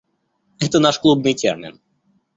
[0.57, 1.79] Это наш клубный термин.